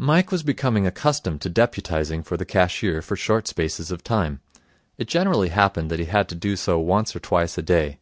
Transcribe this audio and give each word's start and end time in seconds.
Mike 0.00 0.32
was 0.32 0.42
becoming 0.42 0.88
accustomed 0.88 1.40
to 1.40 1.48
deputizing 1.48 2.24
for 2.24 2.36
the 2.36 2.44
cashier 2.44 3.00
for 3.00 3.14
short 3.14 3.46
spaces 3.46 3.92
of 3.92 4.02
time. 4.02 4.40
It 4.98 5.06
generally 5.06 5.50
happened 5.50 5.88
that 5.92 6.00
he 6.00 6.06
had 6.06 6.28
to 6.30 6.34
do 6.34 6.56
so 6.56 6.80
once 6.80 7.14
or 7.14 7.20
twice 7.20 7.56
a 7.56 7.62
day. 7.62 8.00